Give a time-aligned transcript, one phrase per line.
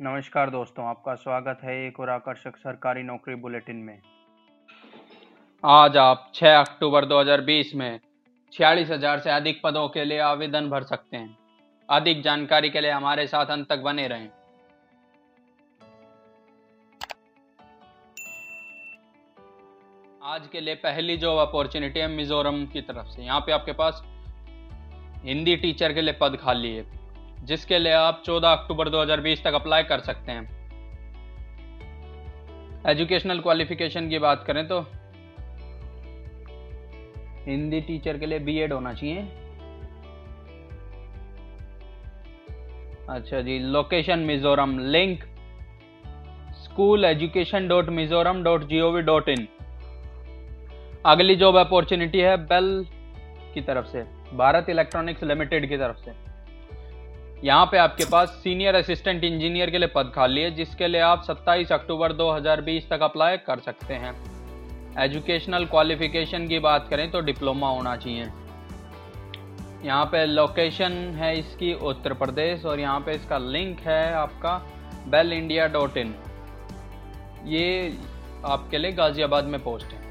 [0.00, 4.00] नमस्कार दोस्तों, आपका स्वागत है एक और आकर्षक सरकारी नौकरी बुलेटिन में।
[5.64, 8.00] आज आप 6 अक्टूबर 2020 में
[8.52, 11.36] छियालीस हज़ार से अधिक पदों के लिए आवेदन भर सकते हैं।
[11.88, 14.28] अधिक जानकारी के लिए हमारे साथ अंत तक बने रहें।
[20.24, 24.02] आज के लिए पहली जॉब अपॉर्चुनिटी है मिजोरम की तरफ़ से। यहाँ पे आपके पास
[25.24, 26.84] हिंदी टीचर के लिए पद खाली है।
[27.46, 30.44] जिसके लिए आप 14 अक्टूबर 2020 तक अप्लाई कर सकते हैं।
[32.86, 34.80] एजुकेशनल क्वालिफिकेशन की बात करें तो
[37.46, 39.20] हिंदी टीचर के लिए बीएड होना चाहिए।
[43.10, 45.24] अच्छा जी location Mizoram link
[46.64, 49.46] school education dot Mizoram dot G O V dot in
[51.06, 52.86] अगली जॉब अपॉर्चुनिटी है बेल
[53.54, 54.02] की तरफ़ से,
[54.36, 56.12] भारत इलेक्ट्रॉनिक्स लिमिटेड की तरफ़ से।
[57.44, 61.24] यहाँ पे आपके पास सीनियर असिस्टेंट इंजीनियर के लिए पद खाली है, जिसके लिए आप
[61.24, 64.14] 27 अक्टूबर 2020 तक अप्लाई कर सकते हैं।
[64.98, 68.28] एजुकेशनल क्वालिफिकेशन की बात करें तो डिप्लोमा होना चाहिए।
[69.84, 74.56] यहाँ पे लोकेशन है इसकी उत्तर प्रदेश और यहाँ पे इसका लिंक है आपका
[75.08, 76.14] बेल इंडिया डॉट इन
[77.46, 77.92] ये
[78.46, 80.04] आपके लिए गाजियाबाद में पोस्ट है।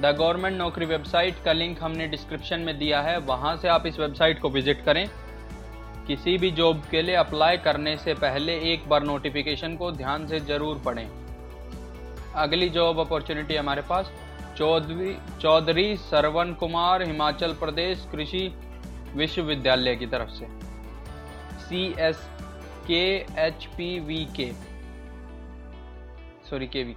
[0.00, 3.98] द गवर्नमेंट नौकरी वेबसाइट का लिंक हमने डिस्क्रिप्शन में दिया है, वहाँ से आप इस
[4.00, 5.08] वेबसाइट को विज़िट करें।
[6.10, 10.38] किसी भी जॉब के लिए अप्लाई करने से पहले एक बार नोटिफिकेशन को ध्यान से
[10.40, 11.08] ज़रूर पढ़ें।
[12.36, 14.10] अगली जॉब अपॉर्चुनिटी हमारे पास
[14.56, 18.42] चौधरी चौधरी सरवन कुमार, हिमाचल प्रदेश कृषि
[19.14, 20.46] विश्वविद्यालय की तरफ़ से।
[21.60, 22.26] C S
[22.86, 23.04] K
[23.46, 24.50] H P V K
[26.50, 26.96] sorry K V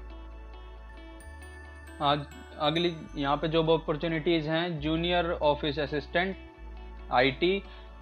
[2.04, 2.26] आज
[2.62, 6.36] अगली, यहाँ पे जॉब अपॉर्चुनिटीज़ हैं junior office assistant
[7.12, 7.56] IT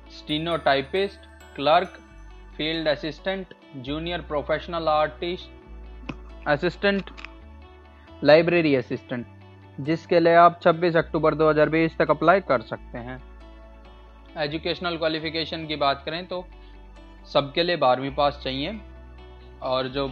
[0.10, 2.00] stenotypist clerk
[2.58, 7.10] field assistant junior professional artist assistant
[8.24, 9.26] library assistant
[9.78, 13.22] जिसके लिए आप 26 अक्टूबर 2020 तक अप्लाई कर सकते हैं।
[14.38, 16.46] एजुकेशनल क्वालिफिकेशन की बात करें तो
[17.34, 18.80] सबके लिए बारहवीं पास चाहिए
[19.62, 20.12] और जो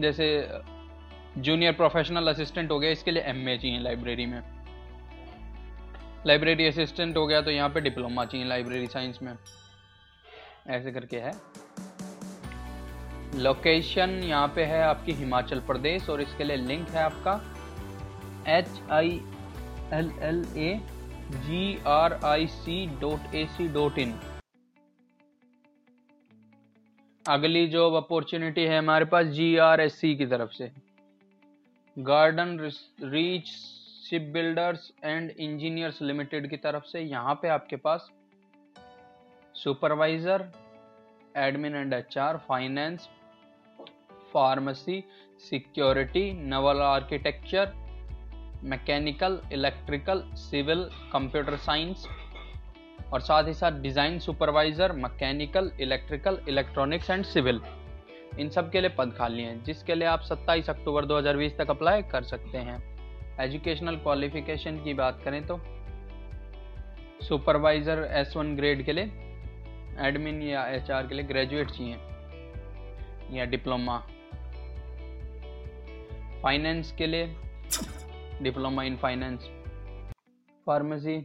[0.00, 0.26] जैसे
[1.38, 4.40] जूनियर प्रोफेशनल असिस्टेंट हो गया, इसके लिए एमए चाहिए लाइब्रेरी में।
[6.26, 9.32] लाइब्रेरी असिस्टेंट हो गया तो यहाँ पे डिप्लोमा चाहिए लाइब्रेरी साइंस में।
[10.68, 11.32] ऐसे करके है।
[13.36, 17.40] लोकेशन यहाँ पे है आपकी हिमाचल प्रदेश और इसके लिए लिंक है आपका।
[18.48, 19.20] H I
[19.94, 20.80] L L A
[21.28, 24.18] G R I C dot A C dot in
[27.24, 30.70] अगली जॉब अपॉर्चुनिटी है हमारे पास जी आर एस सी की तरफ़ से।
[31.96, 32.58] Garden
[33.04, 33.50] reach
[34.10, 38.08] ship builders and engineers limited की तरफ़ से यहाँ पे आपके पास
[39.54, 40.44] supervisor
[41.36, 43.08] admin and HR finance
[44.32, 45.02] pharmacy
[45.50, 47.72] security naval architecture
[48.64, 52.08] mechanical electrical civil computer science
[53.12, 57.60] और साथ ही साथ design supervisor mechanical electrical electronics and civil
[58.38, 62.02] इन सब के लिए पद खाली हैं, जिसके लिए आप 27 अक्टूबर 2020 तक अप्लाई
[62.02, 62.97] कर सकते हैं।
[63.40, 65.58] एजुकेशनल क्वालिफिकेशन की बात करें तो
[67.22, 69.04] सुपरवाइज़र एस वन ग्रेड के लिए,
[69.98, 71.96] एडमिन या एचआर के लिए ग्रेजुएट चाहिए
[73.30, 73.98] या डिप्लोमा।
[76.42, 77.26] फाइनेंस के लिए
[78.42, 79.48] diploma in finance.
[80.66, 81.18] Pharmacy,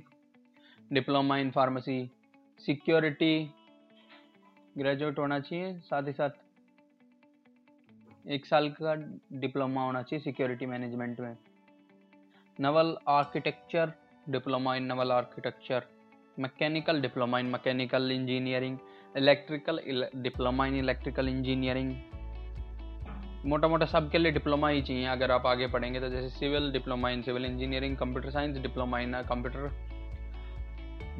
[0.91, 2.09] diploma in pharmacy.
[2.59, 3.53] Security
[4.75, 6.29] graduate होना चाहिए, साथ ही साथ
[8.25, 8.95] एक साल का
[9.39, 11.35] डिप्लोमा होना चाहिए सिक्योरिटी मैनेजमेंट में।
[12.59, 13.91] Naval architecture
[14.29, 15.83] diploma in naval architecture
[16.39, 18.77] mechanical diploma in mechanical engineering
[19.17, 19.79] electrical
[20.15, 21.93] diploma in electrical engineering
[23.45, 26.71] मोटा मोटा सब के लिए डिप्लोमा ही चाहिए, अगर आप आगे पढ़ेंगे तो जैसे civil
[26.71, 29.69] diploma in civil engineering computer science diploma in computer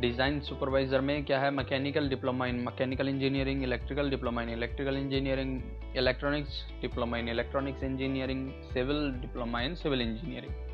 [0.02, 1.50] design supervisor में क्या है?
[1.52, 5.62] Mechanical diploma in mechanical engineering electrical diploma in electrical engineering
[5.98, 10.72] electronics diploma in electronics engineering civil diploma in civil engineering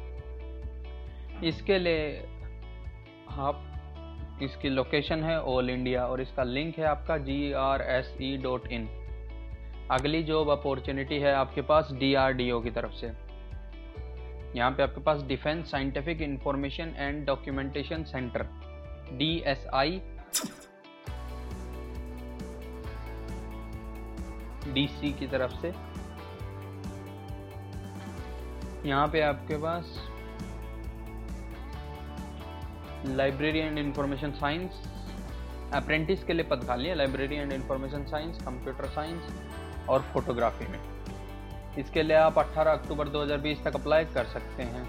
[1.43, 2.07] इसके लिए
[3.39, 3.61] आप,
[4.43, 8.67] इसकी location है all India और इसका लिंक है आपका G R S E dot
[8.71, 8.87] in
[9.91, 13.11] अगली जॉब अपॉर्चुनिटी है आपके पास डी आर डी ओ की तरफ़ से।
[14.55, 18.45] यहाँ पे आपके पास defence scientific information and documentation centre
[19.17, 20.01] D S I
[24.73, 25.73] D C की तरफ़ से।
[28.89, 29.97] यहाँ पे आपके पास
[33.07, 34.81] library and information science
[35.73, 40.79] apprentice के लिए पद खाली है, library and information science computer science और फोटोग्राफी में।
[41.79, 44.87] इसके लिए आप 18 अक्टूबर 2020 तक अप्लाई कर सकते हैं।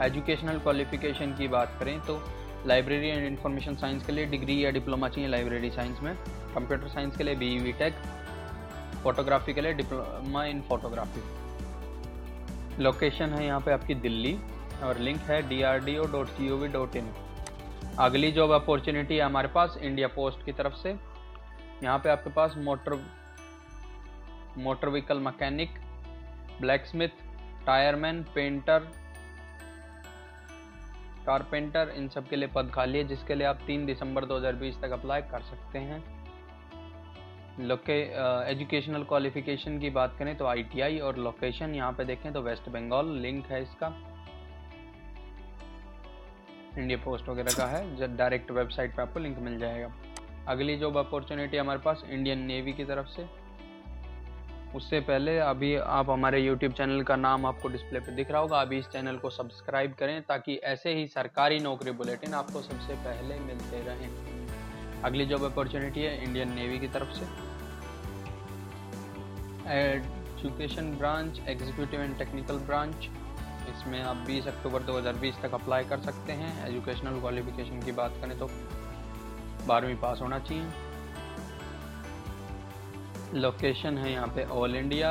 [0.00, 2.20] एजुकेशनल क्वालिफिकेशन की बात करें तो
[2.66, 6.14] लाइब्रेरी एंड इंफॉर्मेशन साइंस के लिए डिग्री या डिप्लोमा चाहिए लाइब्रेरी साइंस में।
[6.54, 7.94] कंप्यूटर साइंस के लिए बी वी टेक
[9.02, 11.22] फोटोग्राफी के लिए डिप्लोमा इन फोटोग्राफी
[12.82, 14.38] लोकेशन है यहाँ पे आपकी दिल्ली,
[14.84, 17.12] और लिंक है D R D O dot G O V dot in
[18.00, 20.90] अगली जॉब अपॉर्चुनिटी है हमारे पास इंडिया पोस्ट की तरफ़ से।
[21.82, 22.94] यहाँ पे आपके पास motor
[24.58, 25.78] motor vehicle mechanic
[26.86, 27.20] blacksmith
[27.66, 28.88] tyreman painter
[31.26, 34.92] carpenter इन सब के लिए पद खाली है, जिसके लिए आप 3 दिसंबर 2020 तक
[34.92, 36.02] अप्लाई कर सकते हैं।
[37.60, 38.00] लोके
[38.50, 43.16] एजुकेशनल क्वालिफिकेशन की बात करें तो आईटीआई और लोकेशन यहाँ पे देखें तो वेस्ट बंगाल
[43.18, 43.92] लिंक है इसका।
[46.78, 49.92] इंडिया पोस्ट वगैरह का है जब डायरेक्ट वेबसाइट पे आपको लिंक मिल जाएगा।
[50.48, 53.26] अगली जॉब अपॉर्चुनिटी हमारे पास इंडियन नेवी की तरफ़ से।
[54.76, 58.60] उससे पहले अभी आप हमारे यूट्यूब चैनल का नाम आपको डिस्प्ले पे दिख रहा होगा।
[58.60, 63.38] अभी इस चैनल को सब्सक्राइब करें, ताकि ऐसे ही सरकारी नौकरी बुलेटिन आपको सबसे पहले
[63.38, 67.26] मिलते रहें। अगली जॉब अपॉर्चुनिटी है इंडियन नेवी की तरफ़ से।
[69.72, 73.08] Education branch executive and technical branch
[73.70, 78.38] इसमें आप 20 अक्टूबर 2020 तक अप्लाई कर सकते हैं। एजुकेशनल क्वालिफिकेशन की बात करें
[78.38, 78.48] तो
[79.66, 80.64] बारहवीं पास होना चाहिए।
[83.34, 85.10] लोकेशन है यहाँ पे ऑल इंडिया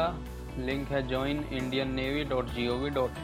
[0.59, 3.23] लिंक है join Indian navy dot G O V dot in